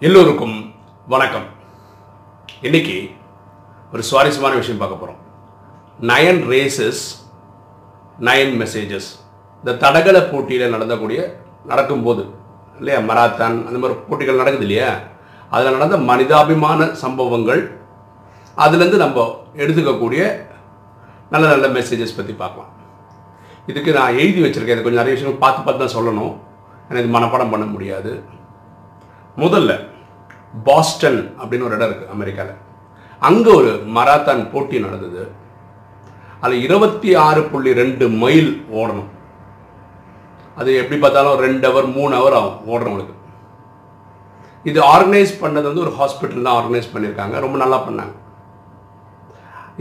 [0.00, 0.74] எல்லோருக்கும்
[1.06, 1.46] வணக்கம்.
[2.60, 3.10] இன்னைக்கு
[3.92, 5.20] ஒரு சுவாரஸ்யமான விஷயம் பார்க்க போகிறோம்
[6.00, 7.00] நயன் ரேசஸ்
[8.20, 9.08] நயன் மெசேஜஸ்
[9.58, 12.24] இந்த தடகள போட்டியில் நடந்தக்கூடிய நடக்கும்போது
[12.78, 14.98] இல்லையா மராத்தான் அந்த மாதிரி போட்டிகள் நடக்குது இல்லையா?
[15.50, 17.80] அதில் நடந்த மனிதாபிமான சம்பவங்கள்
[18.56, 19.26] அதுலேருந்து நம்ம
[19.56, 20.22] எடுத்துக்கக்கூடிய
[21.30, 22.72] நல்ல நல்ல மெசேஜஸ் பற்றி பார்க்கலாம்.
[23.66, 24.78] இதுக்கு நான் எழுதி வச்சுருக்கேன்.
[24.78, 26.34] இது கொஞ்சம் நிறைய விஷயங்கள் பார்த்து பார்த்து தான் சொல்லணும்.
[26.88, 28.36] எனக்கு மனப்பாடம் பண்ண முடியாது.
[29.36, 29.72] முதல்ல
[30.66, 32.56] பாஸ்டன் அப்படின்னு ஒரு இடம் இருக்குது அமெரிக்காவில்
[33.28, 35.22] அங்கே ஒரு மராத்தான் போட்டி நடந்தது.
[36.42, 39.08] அதில் இருபத்தி ஆறு புள்ளி ரெண்டு மைல் ஓடணும்.
[40.60, 43.14] அது எப்படி பார்த்தாலும் ரெண்டு ஹவர் மூணு ஹவர் ஆகும் ஓடுறவங்களுக்கு.
[44.70, 47.34] இது ஆர்கனைஸ் பண்ணது வந்து ஒரு ஹாஸ்பிட்டல் தான் ஆர்கனைஸ் பண்ணியிருக்காங்க.
[47.44, 48.14] ரொம்ப நல்லா பண்ணாங்க.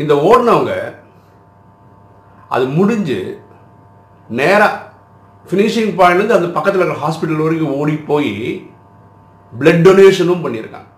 [0.02, 0.74] இந்த ஓடினவங்க
[2.56, 3.20] அது முடிஞ்சு
[4.40, 4.76] நேராக
[5.50, 8.34] ஃபினிஷிங் பாயிண்ட்லேருந்து அந்த பக்கத்தில் இருக்கிற ஹாஸ்பிட்டல் வரைக்கும் ஓடி போய்
[9.60, 10.90] பிளட் டொனேஷனும் பண்ணியிருக்காங்க.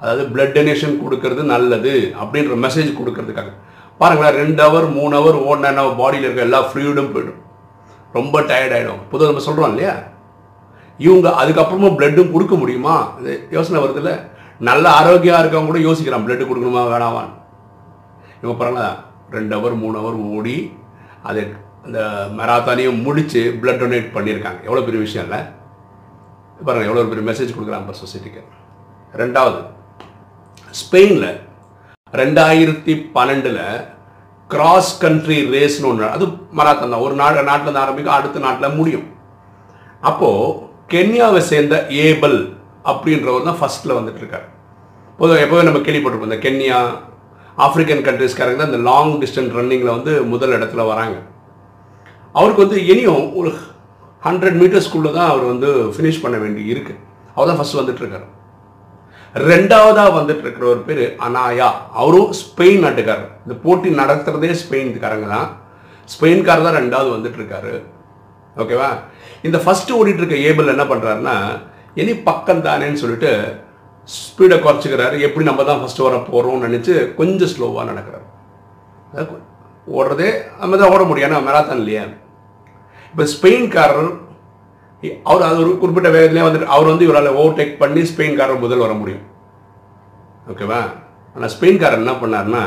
[0.00, 3.52] அதாவது பிளட் டொனேஷன் கொடுக்கறது நல்லது அப்படின்ற மெசேஜ் கொடுக்கறதுக்காக.
[4.00, 7.40] பாருங்களேன் ரெண்டு ஹவர் மூணு ஹவர் ஓடினா பாடியில் இருக்க எல்லா ஃப்ளூயிடும் போயிடும்.
[8.18, 9.94] ரொம்ப டயர்ட் ஆகிடும் பொதுவாக நம்ம சொல்கிறோம் இல்லையா?
[11.06, 12.96] இவங்க அதுக்கப்புறமா பிளட்டும் கொடுக்க முடியுமா?
[13.20, 14.12] இது யோசனை வருதுல்ல.
[14.68, 17.34] நல்ல ஆரோக்கியமாக இருக்கவங்க கூட யோசிக்கிறான் பிளட் கொடுக்கணுமா வேணாமான்னு.
[18.42, 18.88] இவங்க பாருங்களா
[19.36, 20.56] ரெண்டு ஹவர் மூணு ஹவர் ஓடி
[21.28, 21.42] அது
[21.86, 22.00] அந்த
[22.38, 24.60] மெராத்தானையும் முடித்து பிளட் டொனேட் பண்ணியிருக்காங்க.
[24.68, 25.40] எவ்வளோ பெரிய விஷயம் இல்லை?
[26.60, 28.42] பாருங்கள் எவ்வளோ பெரிய மெசேஜ் கொடுக்குறாங்க இப்போ சொசைட்டிக்கு
[29.22, 29.60] ரெண்டாவது
[30.80, 31.28] ஸ்பெயினில்
[32.20, 33.62] ரெண்டாயிரத்தி பன்னெண்டில்
[34.50, 36.24] கிராஸ் கண்ட்ரி ரேஸ்னு ஒன்று அது
[36.58, 37.04] மராத்தான் தான்.
[37.06, 39.06] ஒரு நாடு நாட்டில் ஆரம்பிக்கும் அடுத்த நாட்டில் முடியும்.
[40.08, 40.54] அப்போது
[40.92, 42.38] கென்யாவை சேர்ந்த ஏபல்
[42.90, 44.46] அப்படின்றவர் தான் ஃபஸ்ட்டில் வந்துட்டு இருக்கார்.
[45.18, 46.78] பொதுவாக எப்போவே நம்ம கேள்விப்பட்டிருப்போம் இந்த கென்யா
[47.64, 51.16] ஆப்பிரிக்கன் கண்ட்ரிஸ்காரங்க தான் இந்த லாங் டிஸ்டன்ஸ் ரன்னிங்கில் வந்து முதல் இடத்துல வராங்க.
[52.34, 53.50] அவருக்கு வந்து இனியும் ஒரு
[54.26, 56.94] ஹண்ட்ரட் மீட்டர்ஸ்க்குள்ளே தான் அவர் வந்து ஃபினிஷ் பண்ண வேண்டி இருக்கு.
[57.34, 58.26] அவர் தான் ஃபஸ்ட் வந்துட்டுருக்காரு.
[59.50, 61.68] ரெண்டாவதாக வந்துட்டு இருக்கிற ஒரு பேர் அனாயா.
[62.00, 63.32] அவரும் ஸ்பெயின் நாட்டுக்காரர்.
[63.44, 65.48] இந்த போட்டி நடத்துகிறதே ஸ்பெயின்காரங்க தான்.
[66.14, 67.74] ஸ்பெயின்காரர் தான் ரெண்டாவது வந்துட்டு இருக்காரு
[68.62, 68.88] ஓகேவா?
[69.46, 71.36] இந்த ஃபஸ்ட்டு ஓடிட்டு இருக்க ஏபிள் என்ன பண்ணுறாருன்னா
[72.00, 73.32] இனி பக்கம் தானேன்னு சொல்லிட்டு
[74.08, 75.16] ஸ்பீடை குறைச்சிக்கிறாரு.
[75.26, 78.26] எப்படி நம்ம தான் ஃபஸ்ட்டு வர போகிறோம்னு நினச்சி கொஞ்சம் ஸ்லோவாக நடக்கிறாரு.
[79.98, 80.28] ஓடுறதே
[80.60, 81.28] நம்ம தான் ஓட முடியும்.
[81.28, 82.04] ஏன்னா மெராத்தான் இல்லையா.
[83.14, 84.06] இப்போ ஸ்பெயின்காரர்
[85.30, 89.24] அவர் அது ஒரு குறிப்பிட்ட வேகத்திலே வந்துட்டு அவர் வந்து இவரால் ஓவர்டேக் பண்ணி ஸ்பெயின்காரர் முதல் வர முடியும்.
[90.52, 90.80] ஓகேவா
[91.34, 92.62] ஆனால் ஸ்பெயின்காரர் என்ன பண்ணார்னா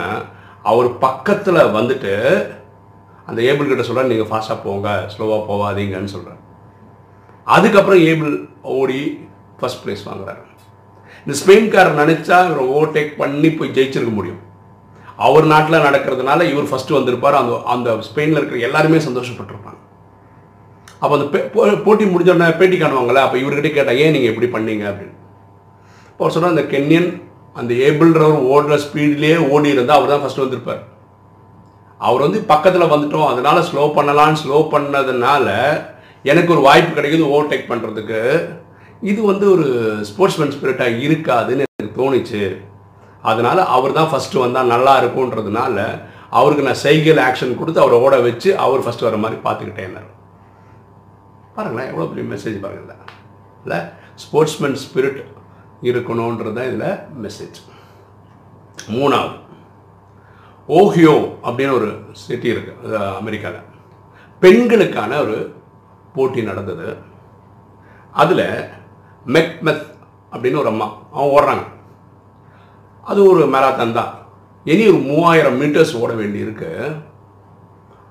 [0.71, 2.13] அவர் பக்கத்தில் வந்துட்டு
[3.29, 6.39] அந்த ஏபிள் கிட்ட சொல்கிறார் நீங்கள் ஃபாஸ்ட்டாக போங்க ஸ்லோவாக போகாதீங்கன்னு சொல்கிறார்
[7.55, 8.31] அதுக்கப்புறம் ஏபிள்
[8.77, 9.01] ஓடி
[9.59, 10.43] ஃபஸ்ட் ப்ரைஸ் வாங்குறாரு.
[11.23, 14.41] இந்த ஸ்பெயின்காரர் நினச்சா இவர் ஓவர்டேக் பண்ணி போய் ஜெயிச்சிருக்க முடியும்.
[15.27, 17.39] அவர் நாட்டில் நடக்கிறதுனால இவர் ஃபஸ்ட்டு வந்திருப்பார்.
[17.41, 19.81] அந்த அந்த ஸ்பெயினில் இருக்கிற எல்லாருமே சந்தோஷப்பட்டிருப்பாங்க.
[21.01, 21.25] அப்போ அந்த
[21.85, 24.83] போட்டி முடிஞ்சோடனே பேட்டி காணுவாங்களே அப்போ இவர்கிட்ட கேட்டால் ஏன் நீங்கள் எப்படி பண்ணீங்க?
[24.91, 25.15] அப்படின்னு.
[26.11, 27.09] இப்போ அவர் சொன்னால் அந்த கென்யன்
[27.59, 30.81] அந்த ஏபிள்ன்றவர் ஓடுற ஸ்பீட்லேயே ஓடி இருந்தால் அவர் தான் ஃபஸ்ட்டு வந்திருப்பார்.
[32.01, 35.47] அவர் வந்து பக்கத்தில் வந்துட்டோம் அதனால ஸ்லோ பண்ணலான்னு ஸ்லோ பண்ணதுனால
[36.25, 38.21] எனக்கு ஒரு வாய்ப்பு கிடைக்குது ஓவர்டேக் பண்ணுறதுக்கு
[39.11, 39.65] இது வந்து ஒரு
[40.09, 42.43] ஸ்போர்ட்ஸ்மேன் ஸ்பிரிட்டாக இருக்காதுன்னு எனக்கு தோணுச்சு.
[43.29, 45.77] அதனால் அவர் தான் ஃபஸ்ட்டு வந்தால் நல்லா இருக்கும்ன்றதுனால
[46.37, 49.97] அவருக்கு நான் சைக்கிள் ஆக்ஷன் கொடுத்து அவரை ஓட வச்சு அவர் ஃபஸ்ட்டு வர மாதிரி பார்த்துக்கிட்டேன்
[51.57, 53.03] பாருங்களேன் எவ்வளோ பெரிய மெசேஜ் பாருங்கள்
[53.63, 53.79] இல்லை
[54.23, 55.19] ஸ்போர்ட்ஸ்மேன் ஸ்பிரிட்
[55.89, 56.89] இருக்கணுன்றது தான் இதில்
[57.25, 57.59] மெசேஜ்
[58.95, 59.35] மூணாவது
[60.77, 61.13] ஓஹியோ
[61.47, 61.89] அப்படின்னு ஒரு
[62.23, 63.67] சிட்டி இருக்குது அமெரிக்காவில்
[64.41, 65.37] பெண்களுக்கான ஒரு
[66.15, 66.87] போட்டி நடந்தது.
[68.21, 68.45] அதில்
[69.35, 69.85] மெக்மெத்
[70.31, 71.65] அப்படின்னு ஒரு அம்மா அவங்க ஓடுறாங்க.
[73.09, 74.13] அது ஒரு மேராத்தான் தான்.
[74.71, 76.69] இனி ஒரு மூவாயிரம் மீட்டர்ஸ் ஓட வேண்டி இருக்கு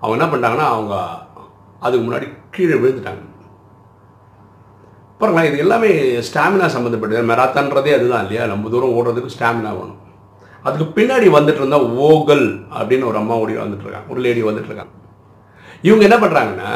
[0.01, 0.95] அவங்க என்ன பண்ணிட்டாங்கன்னா அவங்க
[1.85, 3.26] அதுக்கு முன்னாடி கீழே விழுந்துட்டாங்க.
[5.21, 5.91] பாருங்களேன் இது எல்லாமே
[6.29, 8.47] ஸ்டாமினா சம்மந்தப்பட்டது மெராத்தான்றதே அதுதான் இல்லையா?
[8.53, 10.03] நம்ம தூரம் ஓடுறதுக்கு ஸ்டாமினா வேணும்.
[10.67, 11.79] அதுக்கு பின்னாடி வந்துட்டு இருந்தா
[12.09, 12.47] ஓகல்
[12.79, 14.11] அப்படின்னு ஒரு அம்மா ஓடி வந்துட்டு இருக்காங்க.
[14.13, 14.93] ஒரு லேடி வந்துட்டு இருக்காங்க.
[15.89, 16.71] இவங்க என்ன பண்ணுறாங்கன்னா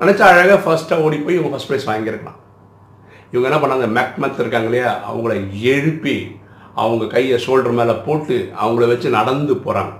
[0.00, 2.38] நினச்சா அழகாக ஃபர்ஸ்ட்டாக ஓடி போய் இவங்க ஃபஸ்ட் ப்ரைஸ் வாங்கியிருக்கலாம்.
[3.32, 4.90] இவங்க என்ன பண்ணாங்க மேக்மத் இருக்காங்க இல்லையா?
[5.10, 5.34] அவங்கள
[5.74, 6.16] எழுப்பி
[6.82, 9.92] அவங்க கையை ஷோல்டர் மேலே போட்டு அவங்கள வச்சு நடந்து போகிறாங்க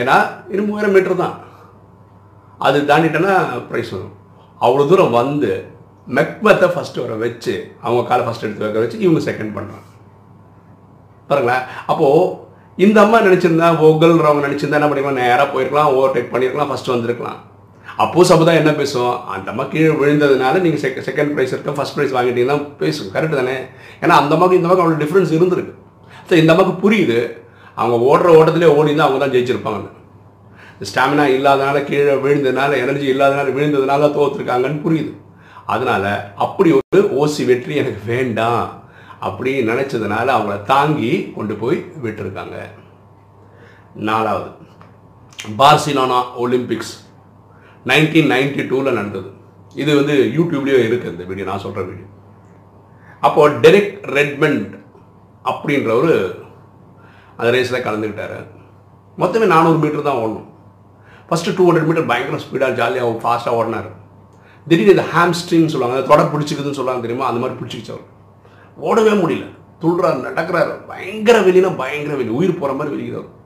[0.00, 0.16] ஏன்னா
[0.52, 1.36] இது மூவாயிரம் மீட்டர் தான்.
[2.66, 3.34] அது தாண்டிட்டேன்னா
[3.70, 4.16] ப்ரைஸ் வரும்.
[4.64, 5.50] அவ்வளோ தூரம் வந்து
[6.16, 7.54] மெக்மத்தை ஃபஸ்ட்டு வர வச்சு
[7.86, 9.86] அவங்க காலை ஃபஸ்ட் எடுத்து வைக்க வச்சு இவங்க செகண்ட் பண்ணுறாங்க
[11.30, 11.64] பாருங்களேன்.
[11.90, 12.48] அப்போது
[12.84, 15.20] இந்த அம்மா நினச்சிருந்தா ஓகல்ன்றவங்க நினச்சிருந்தா என்ன பண்ணிக்கலாம்?
[15.22, 17.38] நேராக போயிருக்கலாம் ஓவர்டேக் பண்ணியிருக்கலாம் ஃபஸ்ட்டு வந்திருக்கலாம்.
[18.02, 19.14] அப்போது சமுதாயம் என்ன பேசும்?
[19.34, 23.10] அந்த அம்மா கீழே விழுந்ததுனால நீங்கள் செக செகண்ட் ப்ரைஸ் இருக்க ஃபஸ்ட் ப்ரைஸ் வாங்கிட்டீங்கன்னா பேசும்.
[23.14, 23.56] கரெக்டு தானே?
[24.02, 25.74] ஏன்னா அந்த அம்மாவுக்கு இந்த அம்மாவுக்கு அவ்வளோ டிஃப்ரென்ஸ் இருந்திருக்கு.
[26.28, 27.18] ஸோ இந்த அம்மாவுக்கு புரியுது.
[27.80, 29.88] அவங்க ஓடுற ஓட்டத்திலே ஓடி தான் அவங்க தான் ஜெயிச்சிருப்பாங்க
[30.90, 35.12] ஸ்டாமினா இல்லாதனால கீழே விழுந்ததுனால எனர்ஜி இல்லாதனால விழுந்ததுனால தோத்துருக்காங்கன்னு புரியுது.
[35.74, 36.12] அதனால்
[36.44, 38.62] அப்படி ஒரு ஓசி வெற்றி எனக்கு வேண்டாம்
[39.28, 42.56] அப்படி நினச்சதுனால அவங்கள தாங்கி கொண்டு போய் விட்டுருக்காங்க.
[44.08, 44.50] நாலாவது
[45.60, 46.94] பார்சிலோனா ஒலிம்பிக்ஸ்
[47.90, 49.28] நைன்டீன் நைன்டி டூவில் நடந்தது.
[49.82, 52.06] இது வந்து யூடியூப்லேயும் இருக்குது இந்த வீடியோ நான் சொல்கிற வீடியோ.
[53.26, 54.72] அப்போ டெரிக் ரெட்மண்ட்
[55.50, 56.16] அப்படின்றவர்
[57.38, 58.38] அந்த ரேஸில் கலந்துக்கிட்டார்.
[59.20, 60.48] மொத்தமே நானூறு மீட்டர் தான் ஓடணும்.
[61.28, 63.90] ஃபஸ்ட்டு டூ ஹண்ட்ரட் மீட்டர் பயங்கர ஸ்பீடாக ஜாலியாக ஃபாஸ்ட்டாக ஓடினார்.
[64.68, 67.26] திடீர்னு இந்த ஹாம்ஸ்ட்ரிங் சொல்லுவாங்க அதை தொட பிடிச்சிக்குதுன்னு சொல்லுவாங்க தெரியுமா?
[67.26, 68.06] அந்த மாதிரி பிடிச்சிக்கிச்சு அவர்.
[68.86, 69.46] ஓடவே முடியல.
[69.80, 70.86] துள்ளுறாரு நடக்கிறாரு.
[70.86, 72.28] பயங்கர வெளினா பயங்கர வெளி.
[72.28, 73.38] உயிர் போகிற மாதிரி வெளிக்குது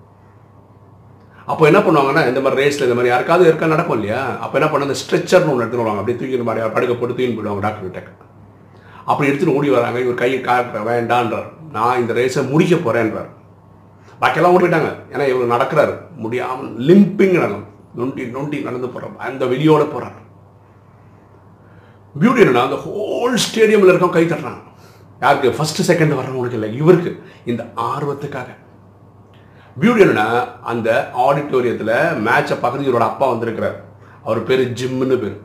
[1.47, 4.39] அப்போ என்ன பண்ணுவாங்கன்னா இந்த மாதிரி ரேஸில் இந்த மாதிரி யாருக்காவது இருக்கா நடக்கும் இல்லையா?
[4.39, 6.03] அப்போ என்ன பண்ண அந்த ஸ்ட்ரெச்சர்னு ஒன்று எடுத்துன்னு வருவாங்க.
[6.03, 8.11] அப்படியே தூக்கிட்டு மாதிரி படுக்க போட்டு தூக்கின்னு போயிடுவாங்க டாக்டர் கிட்ட.
[9.05, 10.01] அப்படி எடுத்துன்னு ஓடி வராங்க.
[10.01, 11.49] இவர் கையை காட்டுற வேண்டான்றார்.
[11.73, 13.31] நான் இந்த ரேஸை முடிக்க போகிறேன்றார்
[14.21, 14.91] பாக்கியெல்லாம் ஓடிட்டாங்க.
[15.13, 15.95] ஏன்னா இவர் நடக்கிறாரு.
[16.17, 20.23] முடியாமல் லிம்பிங் நடக்கும் நொண்டி நொண்டி நடந்து போகிறார் அந்த வெளியோட போகிறார்
[22.21, 24.63] பியூட்டி என்னன்னா அந்த ஹோல் ஸ்டேடியமில் இருக்கவங்க கை தட்டுறாங்க
[25.21, 25.51] யாருக்கு?
[25.51, 26.77] ஃபஸ்ட்டு செகண்ட் வர்றவங்களுக்கு இல்லை.
[26.77, 27.23] இவருக்கு.
[27.45, 28.47] இந்த ஆர்வத்துக்காக.
[29.81, 33.85] பியூட்டி என்னன்னா அந்த ஆடிட்டோரியத்தில் மேட்சை பார்க்குறது இவரோட அப்பா வந்திருக்கிறார்.
[34.25, 35.41] அவர் பேர் ஜிம்னு பேர்.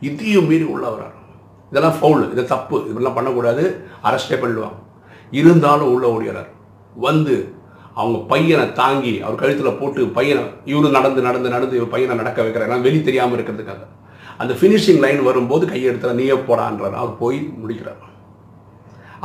[0.00, 1.12] இதையும் மீறி உள்ள வர்றாரு.
[1.70, 2.86] இதெல்லாம் ஃபவுல் இது தப்பு.
[2.90, 3.86] இதெல்லாம் பண்ணக்கூடாது.
[4.04, 4.78] அரெஸ்டே பண்ணிடுவாங்க.
[5.30, 6.48] இருந்தாலும் உள்ளே ஓடிறாரு
[6.94, 7.54] வந்து
[8.00, 10.42] அவங்க பையனை தாங்கி அவர் கழுத்தில் போட்டு பையனை
[10.72, 12.84] இவரு நடந்து நடந்து நடந்து இவர் பையனை நடக்க வைக்கிறார்.
[12.86, 13.82] வெளி தெரியாமல் இருக்கிறதுக்காக.
[14.42, 16.96] அந்த ஃபினிஷிங் லைன் வரும்போது கையெடுத்துல நீயே போடான்றார்.
[17.00, 18.00] அவர் போய் முடிக்கிறார்.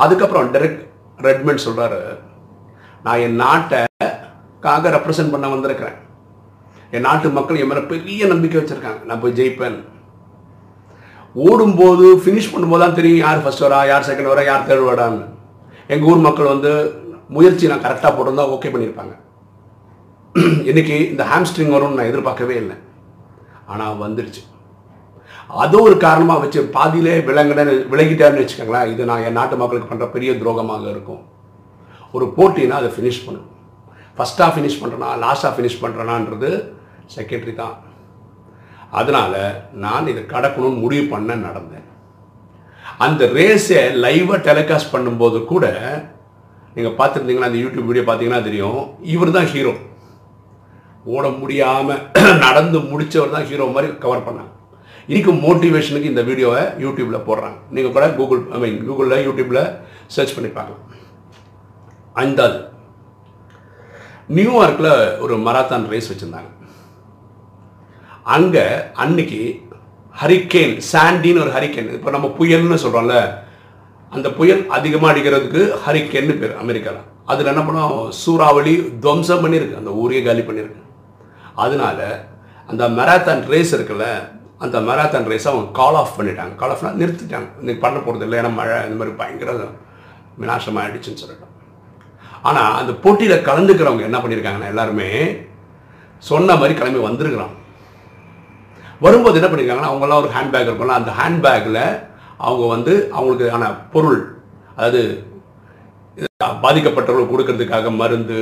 [0.04, 0.82] அதுக்கப்புறம் டெரெக்ட்
[1.28, 2.00] ரெட்மெண்ட் சொல்கிறாரு
[3.04, 5.98] நான் என் நாட்டைக்காக ரெப்ரசன்ட் பண்ண வந்திருக்கிறேன்.
[6.96, 9.00] என் நாட்டு மக்கள் என் மேலே பெரிய நம்பிக்கை வச்சுருக்காங்க.
[9.08, 9.78] நான் போய் ஜெயிப்பேன்.
[11.46, 15.26] ஓடும்போது ஃபினிஷ் பண்ணும்போது தான் தெரியும் யார் ஃபர்ஸ்ட் வரா யார் செகண்ட் வரா யார் தேர்ட் வரான்னு
[15.94, 16.72] எங்கள் ஊர் மக்கள் வந்து
[17.36, 19.14] முயற்சி நான் கரெக்டாக போட்டிருந்தா ஓகே பண்ணியிருப்பாங்க.
[20.70, 22.76] இன்னைக்கு இந்த ஹாம்ஸ்ட்ரிங் வரும்னு நான் எதிர்பார்க்கவே இல்லை.
[23.72, 24.42] ஆனால் வந்துடுச்சு
[25.62, 30.30] அது ஒரு காரணமாக வச்சு பாதியிலே விளங்கின விலகிட்டாருன்னு வச்சுக்கோங்களேன் இது நான் என் நாட்டு மக்களுக்கு பண்ணுற பெரிய
[30.40, 31.22] துரோகமாக இருக்கும்.
[32.16, 33.48] ஒரு போட்டினா அதை ஃபினிஷ் பண்ணும்
[34.18, 36.50] ஃபஸ்ட்டாக ஃபினிஷ் பண்ணுறேனா லாஸ்ட்டாக ஃபினிஷ் பண்ணுறேனான்றது
[37.14, 37.76] செக்ரட்டரி தான்.
[39.00, 39.40] அதனால்
[39.84, 41.86] நான் இதை கடக்கணும்னு முடிவு பண்ண நடந்தேன்.
[43.06, 45.66] அந்த ரேஸை லைவாக டெலிகாஸ்ட் பண்ணும்போது கூட
[46.78, 48.80] நீங்கள் பார்த்துருந்தீங்கன்னா அந்த யூடியூப் வீடியோ பார்த்தீங்கன்னா தெரியும்.
[49.14, 49.72] இவர் தான் ஹீரோ
[51.14, 52.02] ஓட முடியாமல்
[52.44, 54.52] நடந்து முடித்தவர் தான் ஹீரோ மாதிரி கவர் பண்ணாங்க.
[55.08, 57.58] இன்றைக்கும் மோட்டிவேஷனுக்கு இந்த வீடியோவை யூடியூப்பில் போடுறாங்க.
[57.76, 59.62] நீங்கள் கூட கூகுள் ஐ மீன் கூகுளில் யூடியூப்பில்
[60.16, 60.84] சர்ச் பண்ணி பார்க்கலாம்.
[62.24, 62.60] ஐந்தாவது.
[64.36, 64.92] நியூயார்க்கில்
[65.24, 66.50] ஒரு மராத்தான் ரேஸ் வச்சுருந்தாங்க.
[68.36, 68.64] அங்கே
[69.04, 69.42] அன்னைக்கு
[70.14, 73.16] ஹரிக்கேன் சாண்டின்னு ஒரு ஹரிக்கேன் இப்போ நம்ம புயல்னு சொல்கிறோம்ல
[74.16, 77.94] அந்த புயல் அதிகமாக அடிக்கிறதுக்கு ஹரிக்கேன்னு பேர் அமெரிக்காவில் அதில் என்ன பண்ணோம்?
[78.22, 78.74] சூறாவளி
[79.04, 80.82] துவம்சம் பண்ணியிருக்கு அந்த ஊரையே காலி பண்ணியிருக்கு
[81.64, 81.98] அதனால
[82.70, 84.06] அந்த மெராத்தான் ரேஸ் இருக்குல்ல
[84.64, 86.54] அந்த மெராத்தான் ரேஸை அவங்க கால் ஆஃப் பண்ணிட்டாங்க.
[86.60, 87.48] கால் ஆஃப்னா நிறுத்திட்டாங்க.
[87.60, 89.50] இன்னைக்கு பண்ண போகிறது இல்லை ஏன்னா மழை இந்த மாதிரி பயங்கர
[90.40, 91.54] விநாசமாக ஆயிடுச்சுன்னு சொல்லிட்டோம்.
[92.48, 95.08] ஆனால் அந்த போட்டியில் கலந்துக்கிறவங்க என்ன பண்ணியிருக்காங்கன்னா எல்லாருமே
[96.30, 97.56] சொன்ன மாதிரி கிளம்பி வந்திருக்கிறாங்க.
[99.04, 101.82] வரும்போது என்ன பண்ணியிருக்காங்கன்னா அவங்கெல்லாம் ஒரு ஹேண்ட்பேக் இருக்கும்ல அந்த ஹேண்ட்பேக்கில்
[102.46, 104.20] அவங்க வந்து அவங்களுக்கு ஆன பொருள்
[104.76, 105.02] அதாவது
[106.64, 108.38] பாதிக்கப்பட்டவர்கள் கொடுக்கறதுக்காக மருந்து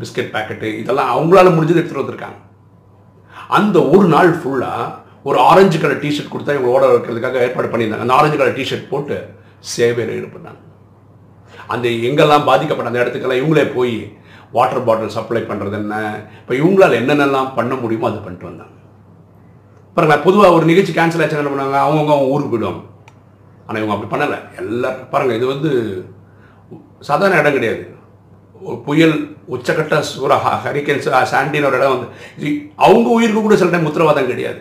[0.00, 2.38] பிஸ்கட் பேக்கெட்டு இதெல்லாம் அவங்களால முடிஞ்சது எடுத்துகிட்டு வந்திருக்காங்க.
[3.58, 4.92] அந்த ஒரு நாள் ஃபுல்லாக
[5.28, 8.06] ஒரு ஆரஞ்சு கலர் டிஷர்ட் கொடுத்தா இவங்க ஓட வைக்கிறதுக்காக ஏற்பாடு பண்ணியிருந்தாங்க.
[8.06, 9.16] அந்த ஆரஞ்சு கலர் டிஷர்ட் போட்டு
[9.74, 10.60] சேவையில் ஈடுபட்டாங்க.
[11.74, 13.94] அந்த எங்கெல்லாம் பாதிக்கப்பட்ட அந்த இடத்துக்கெல்லாம் இவங்களே போய்
[14.56, 15.94] வாட்டர் பாட்டில் சப்ளை பண்ணுறது என்ன
[16.40, 18.74] இப்போ இவங்களால் என்னென்னலாம் பண்ண முடியுமோ அது பண்ணிட்டு வந்தாங்க.
[19.96, 21.78] பாருங்க பொதுவாக ஒரு நிகழ்ச்சி கேன்சல் ஆச்சு என்ன பண்ணுவாங்க?
[21.86, 22.82] அவங்கவுங்க அவங்க ஊருக்கு போயிடுவாங்க.
[23.66, 24.38] ஆனால் இவங்க அப்படி பண்ணலை.
[24.62, 25.70] எல்லாரும் பாருங்கள் இது வந்து
[27.08, 27.82] சாதாரண இடம் கிடையாது.
[28.86, 29.16] புயல்
[29.54, 32.50] உச்சக்கட்ட சூற ஹரிக்கன்ஸ் சாண்டின் ஒரு இடம் வந்து இது
[32.86, 34.60] அவங்க உயிருக்கு கூட சில டைம் உத்தரவாதம் கிடையாது.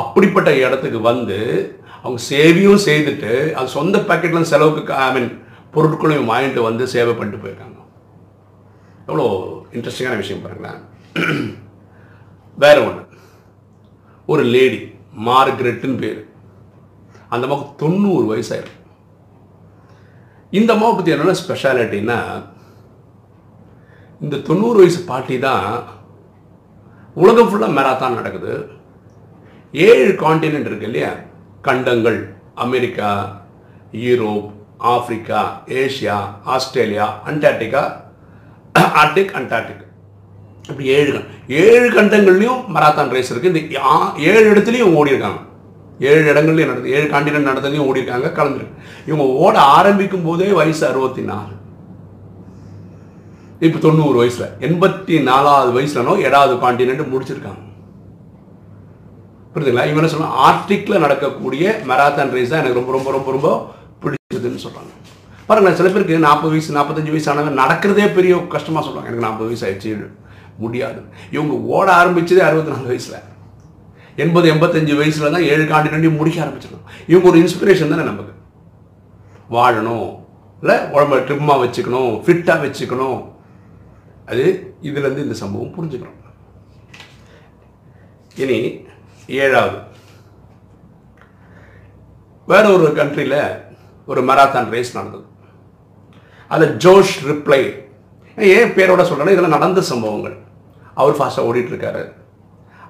[0.00, 1.38] அப்படிப்பட்ட இடத்துக்கு வந்து
[2.02, 5.30] அவங்க சேவையும் செய்துட்டு அது சொந்த பேக்கெட்லாம் செலவுக்கு ஐ மீன்
[5.74, 7.78] பொருட்களையும் வாங்கிட்டு வந்து சேவை பண்ணிட்டு போயிருக்காங்க.
[9.08, 9.26] எவ்வளோ
[9.76, 10.80] இன்ட்ரெஸ்டிங்கான விஷயம் பாருங்களேன்.
[12.58, 13.02] வேற ஒன்று
[14.32, 14.80] ஒரு லேடி
[15.28, 16.20] மார்க்ரெட்டுன்னு பேர்.
[17.32, 18.76] அந்த அம்மாவுக்கு தொண்ணூறு வயசாயிடும்
[20.52, 22.18] இந்த அம்மாவை பற்றி என்னென்ன ஸ்பெஷாலிட்டின்னா
[24.20, 25.66] இந்த தொண்ணூறு வயசு பாட்டி தான்
[27.16, 28.52] உலகம் ஃபுல்லாக மேராத்தான் நடக்குது.
[29.74, 31.10] ஏழு காண்டினென்ட் இருக்கு இல்லையா?
[31.66, 32.18] கண்டங்கள்
[32.64, 33.10] America
[34.04, 34.46] Europe
[34.92, 35.40] Africa
[35.82, 36.16] Asia
[36.54, 37.82] Australia Antarctica
[39.02, 39.84] Arctic Antarctic.
[40.68, 41.12] இப்படி ஏழு
[41.64, 43.62] ஏழு கண்டங்கள்லையும் மராத்தான் ரேஸ் இருக்குது இந்த
[44.32, 45.40] ஏழு இடத்துலையும் ஓடிருக்காங்க
[46.08, 48.76] ஏழு இடங்கள்லையும் நடந்து ஏழு காண்டினென்ட் நடந்ததையும் ஓடிருக்காங்க கலந்துருக்கு.
[49.06, 51.54] இவங்க ஓட ஆரம்பிக்கும் போதே வயசு அறுபத்தி நாலு
[53.66, 57.62] இப்போ தொண்ணூறு வயசில் எண்பத்தி நாலாவது வயசுலனோ ஏழாவது காண்டினென்ட் முடிச்சிருக்காங்க.
[59.52, 59.86] புரியுதுங்களா?
[59.88, 63.50] இவங்க என்ன சொல்லுவாங்க ஆர்டிக்ல நடக்கக்கூடிய மெராத்தான் ரேஸ் தான் எனக்கு ரொம்ப ரொம்ப ரொம்ப ரொம்ப
[64.02, 64.92] பிடிச்சதுன்னு சொல்கிறாங்க
[65.48, 69.66] பாருங்களேன் சில பேருக்கு நாற்பது வயசு நாற்பத்தஞ்சு வயசு ஆனவங்க நடக்கிறதே பெரிய கஷ்டமாக சொல்லுவாங்க எனக்கு நாற்பது வயசு
[69.66, 69.92] ஆயிடுச்சு
[70.62, 71.00] முடியாது.
[71.34, 73.18] இவங்க ஓட ஆரம்பிச்சதே அறுபத்தி நாலு வயசில்.
[74.18, 78.32] எண்பது எண்பத்தஞ்சு வயசுல தான் ஏழு காண்டினென்ட்டையும் முடிக்க ஆரம்பிச்சிடணும் இவங்க ஒரு இன்ஸ்பிரேஷன் தானே நமக்கு.
[79.50, 80.24] வாழணும்.
[80.60, 83.32] இல்லை உடம்ப ட்ரிம்மாக வச்சுக்கணும் ஃபிட்டாக வச்சுக்கணும்.
[84.26, 86.18] அது இதுலேருந்து இந்த சம்பவம் புரிஞ்சுக்கிறோம்.
[88.36, 88.86] இனி
[89.26, 89.76] ஏழாவது.
[92.46, 93.62] வேற ஒரு கண்ட்ரியில்
[94.06, 95.24] ஒரு மராத்தான் ரேஸ் நடந்தது.
[96.48, 97.84] அது ஜோஷ் ரிப்ளை.
[98.36, 100.36] ஏன் பேரோட சொல்கிறேன்னா இதெல்லாம் நடந்த சம்பவங்கள்.
[100.94, 102.16] அவர் ஃபாஸ்ட்டாக ஓடிட்டுருக்காரு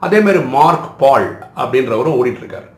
[0.00, 2.68] அதே மாதிரி மார்க் பால் அப்படின்றவரும் ஓடிட்டு இருக்காரு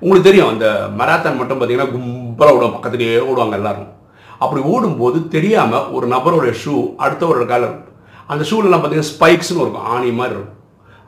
[0.00, 0.66] உங்களுக்கு தெரியும் அந்த
[0.98, 3.92] மராத்தான் மட்டும் பார்த்தீங்கன்னா கும்பலாக ஓடும் பக்கத்துலேயே ஓடுவாங்க எல்லாரும்.
[4.38, 7.84] அப்படி ஓடும்போது தெரியாமல் ஒரு நபரோட ஷூ அடுத்தவரோட காலில்
[8.26, 10.54] அந்த ஷூலெலாம் பார்த்தீங்கன்னா ஸ்பைக்ஸ்னு இருக்கும் ஆணி மாதிரி இருக்கும்.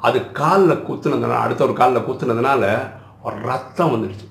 [0.00, 2.90] அது காலில் குத்துனதுனால அடுத்த ஒரு காலில் குத்துனதுனால
[3.22, 4.26] ஒரு ரத்தம் வந்துடுச்சு.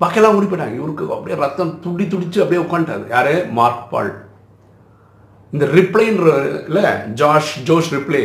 [0.00, 0.74] பக்கெல்லாம் ஓடி போயிட்டாங்க.
[0.74, 3.08] இவருக்கு அப்படியே ரத்தம் துடி துடிச்சு அப்படியே உட்காந்துட்டாரு.
[3.08, 3.46] யாரு?
[3.50, 4.24] Mark Paul.
[5.52, 6.30] இந்த ரிப்ளைன்ற
[6.64, 8.22] இல்லை ஜாஷ் ஜோஷ் ரிப்ளே.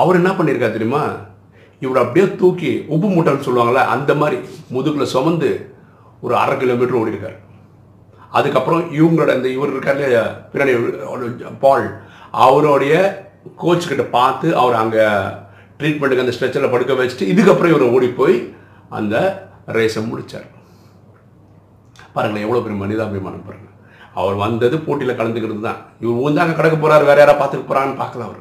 [0.00, 1.02] அவர் என்ன பண்ணியிருக்காரு தெரியுமா?
[1.82, 4.36] இவரை அப்படியே தூக்கி உப்பு மூட்டைன்னு சொல்லுவாங்கள்ல அந்த மாதிரி
[4.74, 5.50] முதுகில் சுமந்து
[6.24, 7.38] ஒரு அரை கிலோமீட்டர் ஓடிருக்கார்.
[8.38, 10.04] அதுக்கப்புறம் இவங்களோட இந்த இவர் இருக்காரு
[10.52, 10.74] பின்னாடி
[11.64, 11.86] பால்
[12.44, 12.94] அவருடைய
[13.62, 15.06] கோச் கிட்ட பார்த்து அவர் அங்கே
[15.78, 18.36] ட்ரீட்மெண்ட்டுக்கு அந்த ஸ்ட்ரெச்சரில் படுக்க வச்சுட்டு இதுக்கப்புறம் இவர் ஓடி போய்
[18.98, 19.16] அந்த
[19.76, 20.48] ரேஸை முடித்தார்
[22.14, 23.68] பாருங்களேன் எவ்வளோ பெரிய மனிதாபிமானம் பாருங்க.
[24.20, 28.40] அவர் வந்தது போட்டியில் கலந்துக்கிறது தான் இவர் ஊந்தாங்க கிடக்க போறாரு வேற யாராவது பார்த்துக்க போகிறான்னு பார்க்கல அவர்.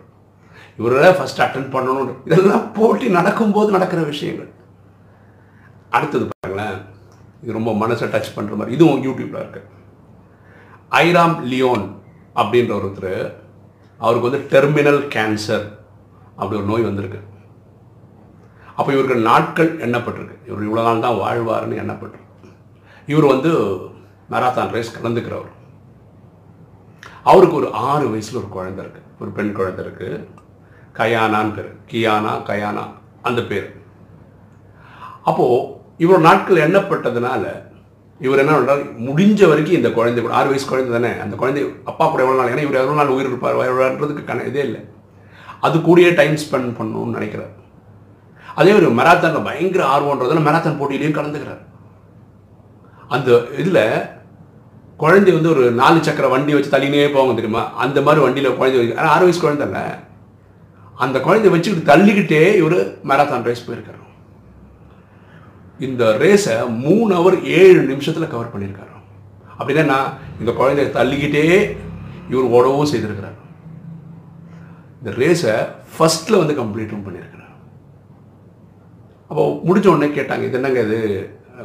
[0.77, 4.49] இவரை ஃபர்ஸ்ட் அட்டன் பண்ணணும் இதெல்லாம் போட்டி நடக்கும்போது நடக்கிற விஷயங்கள்.
[5.89, 6.81] அடுத்தது பாருங்களேன்.
[7.43, 8.75] இது ரொம்ப மனசை டச் பண்ற மாதிரி.
[8.75, 9.63] இதுவும் யூடியூப்ல இருக்கு.
[10.91, 11.99] ஐராம் லியோன்
[12.35, 13.33] அப்படின்ற ஒருத்தர்
[13.97, 15.79] அவருக்கு வந்து டெர்மினல் கேன்சர்
[16.35, 17.19] அப்படி ஒரு நோய் வந்திருக்கு.
[18.75, 20.35] அப்போ இவருக்கு நாட்கள் எண்ணப்பட்டிருக்கு.
[20.47, 22.49] இவர் இவ்வளோ நாள் தான் வாழ்வார்னு எண்ணப்பட்டிருக்கு.
[23.07, 23.49] இவர் வந்து
[24.29, 25.51] மராத்தான் ரேஸ் கலந்துக்கிறவர்.
[27.23, 29.01] அவருக்கு ஒரு ஆறு வயசுல ஒரு குழந்தை இருக்கு.
[29.19, 30.27] ஒரு பெண் குழந்தை இருக்கு.
[30.99, 32.83] கயானான்னு பேர் கியானா கயானா
[33.27, 33.67] அந்த பேர்.
[35.29, 35.67] அப்போது
[36.03, 37.43] இவ்வளோ நாட்கள் எண்ணப்பட்டதுனால
[38.25, 42.21] இவர் என்ன பண்ணுறாரு முடிஞ்ச வரைக்கும் இந்த குழந்தை ஆறு வயசு குழந்தை தானே அந்த குழந்தை அப்பா கூட
[42.23, 44.81] எவ்வளோ நாள் ஏன்னா இவர் எவ்வளோ நாள் உயிர் இருப்பார் வாழ்றதுக்கு கண இதே இல்லை.
[45.67, 47.53] அது கூடயே டைம் ஸ்பெண்ட் பண்ணணும்னு நினைக்கிறார்.
[48.59, 51.63] அதே ஒரு மெராத்தானில் பயங்கர ஆர்வம்ன்றதுல மெராத்தான் போட்டியிலையும் கலந்துக்கிறார்.
[53.15, 53.29] அந்த
[53.61, 53.83] இதில்
[55.03, 57.63] குழந்தை வந்து ஒரு நாலு சக்கர வண்டி வச்சு தள்ளினே போவாங்க தெரியுமா?
[57.83, 59.83] அந்த மாதிரி வண்டியில் குழந்தை வச்சு ஆறு வயசு குழந்தை இல்லை.
[61.05, 62.77] அந்த குழந்தைய வச்சுக்கிட்டு தள்ளிக்கிட்டே இவர்
[63.09, 63.99] மேரத்தான் ரேஸ் போயிருக்காரு.
[65.87, 66.55] இந்த ரேஸை
[66.85, 68.95] மூணு ஹவர் ஏழு நிமிஷத்தில் கவர் பண்ணியிருக்காரு.
[69.59, 70.09] அப்படின்னா நான்
[70.41, 71.45] இந்த குழந்தைய தள்ளிக்கிட்டே
[72.31, 73.37] இவர் ஓடவும் செய்திருக்கிறார்.
[74.99, 75.55] இந்த ரேஸை
[75.93, 77.53] ஃபஸ்ட்டில் வந்து கம்ப்ளீட்டும் பண்ணியிருக்கிறார்.
[79.29, 80.99] அப்போ முடிஞ்ச உடனே கேட்டாங்க இது என்னங்க இது?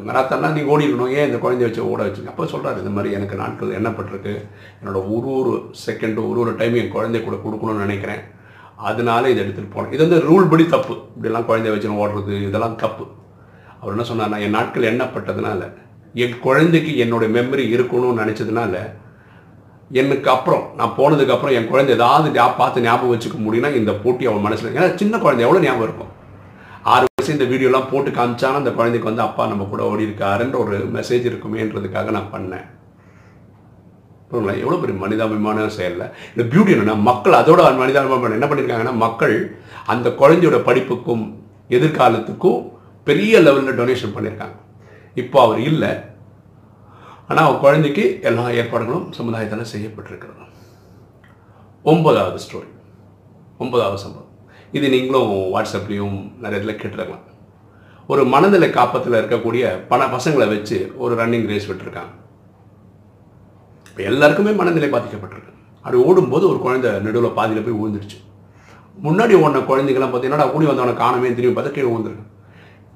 [0.09, 2.33] மராத்தானா நீ ஓடிக்கணும் ஏன் இந்த குழந்தைய வச்சு ஓட வச்சுங்க?
[2.33, 4.35] அப்போ சொல்கிறாரு இந்த மாதிரி எனக்கு நாட்கள் என்னப்பட்டிருக்கு
[4.79, 5.53] என்னோட ஒரு ஒரு
[5.85, 8.25] செகண்டு ஒரு ஒரு டைம் என் குழந்தை கூட கொடுக்கணும்னு நினைக்கிறேன்.
[8.77, 10.95] அதனால இதை எடுத்துகிட்டு போனேன் இது வந்து ரூல் படி தப்பு.
[10.95, 13.05] இப்படிலாம் குழந்தைய வச்சுன்னு ஓடுறது இதெல்லாம் தப்பு.
[13.81, 15.73] அவர் என்ன சொன்னார் என் நாட்கள் எண்ணப்பட்டதுனால
[16.15, 18.75] என் குழந்தைக்கு என்னுடைய மெமரி இருக்கணும்னு நினச்சதுனால
[19.91, 24.41] எனக்கு அப்புறம் நான் போனதுக்கப்புறம் என் குழந்தை ஏதாவது ஞா- பார்த்து ஞாபகம் வச்சுக்க முடியும்னா இந்த போட்டி அவன்
[24.41, 26.13] மனசில் ஏன்னா சின்ன குழந்தை எவ்வளோ ஞாபகம் இருக்கும்?
[26.83, 30.91] ஆறு வயசு இந்த வீடியோலாம் போட்டு காமிச்சானா அந்த குழந்தைக்கு வந்து அப்பா நம்ம கூட ஓடி இருக்காருன்ற ஒரு
[30.95, 32.67] மெசேஜ் இருக்குமேன்றதுக்காக நான் பண்ணேன்.
[34.33, 36.07] எவ்வளோ பெரிய மனிதாபிமான செயலில்?
[36.33, 39.37] இந்த பியூட்டி என்னன்னா மக்கள் அதோட மனிதாபிமான என்ன பண்ணியிருக்காங்கன்னா மக்கள்
[39.95, 41.25] அந்த குழந்தையோட படிப்புக்கும்
[41.77, 42.61] எதிர்காலத்துக்கும்
[43.09, 44.57] பெரிய லெவலில் டொனேஷன் பண்ணியிருக்காங்க
[45.23, 45.93] இப்போ அவர் இல்லை.
[47.29, 50.45] ஆனால் அவர் குழந்தைக்கு எல்லா ஏற்பாடுகளும் சமுதாயத்தால் செய்யப்பட்டிருக்கிறது.
[51.93, 52.71] ஒன்பதாவது ஸ்டோரி
[53.63, 54.33] ஒன்பதாவது சம்பவம்.
[54.77, 57.25] இது நீங்களும் வாட்ஸ்அப்லேயும் நிறைய இதில் கேட்டுருக்கலாம்.
[58.13, 62.13] ஒரு மனநிலை காப்பத்தில் இருக்கக்கூடிய பண பசங்களை வச்சு ஒரு ரன்னிங் ரேஸ் விட்டுருக்காங்க.
[63.89, 65.53] இப்போ எல்லாருக்குமே மனநிலை பாதிக்கப்பட்டிருக்கு.
[65.85, 68.19] அப்படி ஓடும்போது ஒரு குழந்தை நடுவில் பாதியில் போய் விழுந்துருச்சு.
[69.07, 72.27] முன்னாடி ஓடின குழந்தைங்களாம் பார்த்தீங்கன்னா கூடி வந்தவனை காணமே திரும்பி பார்த்தா கீழே விழுந்துருக்கு.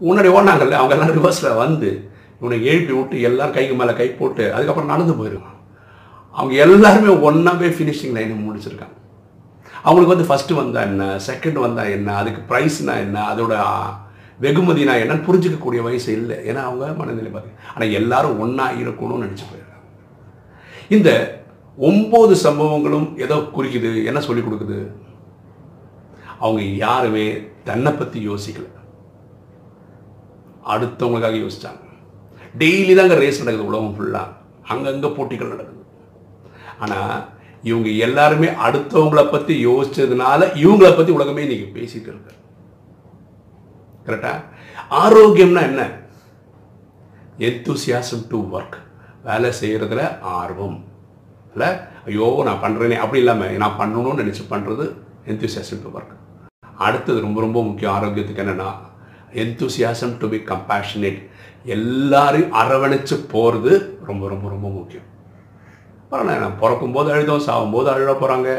[0.01, 1.91] முன்னாடி ஓடினாங்கல்ல அவங்க எல்லாம் ரிவர்ஸில் வந்து
[2.41, 5.59] இவனை எழுப்பி விட்டு எல்லாரும் கைக்கு மேலே கை போட்டு அதுக்கப்புறம் நடந்து போயிருக்கான்.
[6.35, 8.97] அவங்க எல்லாருமே ஒன்றாவே ஃபினிஷிங் லைனை முடிச்சிருக்காங்க.
[9.87, 13.55] அவங்களுக்கு வந்து ஃபஸ்ட்டு வந்தால் என்ன செகண்ட் வந்தால் என்ன அதுக்கு ப்ரைஸ்னா என்ன அதோட
[14.45, 16.37] வெகுமதினா என்னன்னு புரிஞ்சிக்கக்கூடிய வயசு இல்லை.
[16.51, 19.70] ஏன்னா அவங்க மனநிலை பார்த்து ஆனால் எல்லாரும் ஒன்றா இருக்கணும்னு நினச்சி போயிருக்காங்க
[20.97, 21.11] இந்த
[21.89, 24.79] ஒம்பது சம்பவங்களும் எதோ குறிக்குது என்ன சொல்லி கொடுக்குது?
[26.45, 27.25] அவங்க யாருமே
[27.69, 28.67] தன்னை பற்றி யோசிக்கல.
[30.73, 31.85] அடுத்தவங்களுக்காக யோசிச்சாங்க.
[32.63, 34.37] டெய்லி தாங்க ரேஸ் நடக்குது உலகம் ஃபுல்லாக
[34.73, 35.85] அங்கங்கே போட்டிகள் நடக்குது.
[36.85, 37.17] ஆனால்
[37.71, 42.35] இவங்க எல்லாருமே அடுத்தவங்கள பற்றி யோசிச்சதுனால இவங்கள பற்றி உலகமே இன்னைக்கு பேசிட்டு இருக்கு.
[44.07, 44.35] கரெக்டா
[45.03, 45.83] ஆரோக்கியம்னா என்ன?
[47.49, 48.79] எந்தூசியாசம் டு ஒர்க்
[49.27, 50.03] வேலை செய்கிறதுல
[50.39, 50.79] ஆர்வம்.
[51.55, 51.69] இல்லை
[52.09, 54.85] ஐயோ நான் பண்ணுறேனே அப்படி இல்லாமல் நான் பண்ணணும்னு நினச்சி பண்ணுறது
[55.33, 56.17] எந்தூசியாசம் டு ஒர்க்
[56.87, 58.69] அடுத்தது ரொம்ப ரொம்ப முக்கியம் ஆரோக்கியத்துக்கு என்னென்னா
[59.43, 61.19] எந்தூசியாசம் டு பி கம்பேஷனேட்
[61.75, 63.73] எல்லாரையும் அரவணைச்சு போகிறது
[64.11, 65.07] ரொம்ப ரொம்ப ரொம்ப முக்கியம்.
[66.11, 68.51] பரவாயில்ல நான் பிறக்கும் போது அழுதோம் சாகும் போது அழுத போகிறாங்க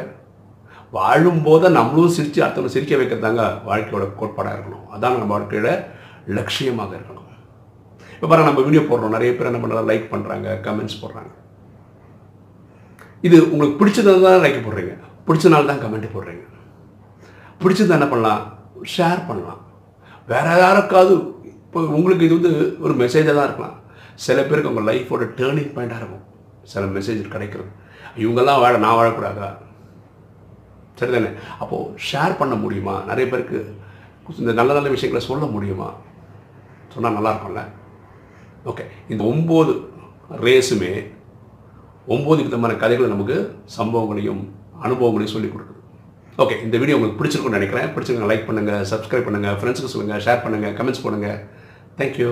[0.97, 4.85] வாழும்போது நம்மளும் சிரித்து அடுத்தவங்க சிரிக்க வைக்கிறதாங்க வாழ்க்கையோட கோட்பாடாக இருக்கணும்.
[4.93, 5.71] அதான் நம்ம வாழ்க்கையோட
[6.37, 7.30] லட்சியமாக இருக்கணும்.
[8.21, 9.13] இப்போ பாருங்க நம்ம வீடியோ போடுறோம்.
[9.13, 11.31] நிறைய பேர் என்ன பண்ணுறாங்க லைக் பண்ணுறாங்க கமெண்ட்ஸ் போடுறாங்க.
[13.27, 14.93] இது உங்களுக்கு பிடிச்சதுனால தான் லைக் போடுறீங்க.
[15.27, 16.43] பிடிச்சனால தான் கமெண்ட் போடுறீங்க.
[17.63, 18.43] பிடிச்சது என்ன பண்ணலாம்?
[18.95, 19.59] ஷேர் பண்ணலாம்.
[20.33, 21.15] வேற யாருக்காவது
[21.53, 22.53] இப்போ உங்களுக்கு இது வந்து
[22.85, 23.75] ஒரு மெசேஜாக தான் இருக்கலாம்.
[24.27, 26.23] சில பேருக்கு உங்கள் லைஃபோட டேர்னிங் பாயிண்டாக இருக்கும்.
[26.71, 27.69] சில மெசேஜ் கிடைக்கிறது
[28.23, 29.51] இவங்கெல்லாம் வாழ நான் வாழக்கூடாதா?
[30.99, 31.33] சரிதானே?
[31.61, 32.97] அப்போது ஷேர் பண்ண முடியுமா?
[33.11, 33.59] நிறைய பேருக்கு
[34.41, 35.91] இந்த நல்ல நல்ல விஷயங்களை சொல்ல முடியுமா?
[36.95, 37.63] சொன்னால் நல்லா இருக்கும்ல.
[38.69, 39.73] ஓகே இந்த ஒம்பது
[40.45, 40.91] ரேஸுமே
[42.13, 43.37] ஒம்பது விதமான கதைகளை நமக்கு
[43.77, 44.41] சம்பவங்களையும்
[44.85, 45.79] அனுபவங்களையும் சொல்லிக் கொடுக்குது.
[46.43, 47.89] ஓகே இந்த வீடியோ உங்களுக்கு பிடிச்சிருக்கும்னு நினைக்கிறேன்.
[47.95, 51.39] பிடிச்சிருக்கேன் லைக் பண்ணுங்கள் சப்ஸ்கிரைப் பண்ணுங்கள் ஃப்ரெண்ட்ஸுக்கு சொல்லுங்கள் ஷேர் பண்ணுங்கள் கமெண்ட்ஸ் பண்ணுங்கள்
[51.99, 52.31] தேங்க்யூ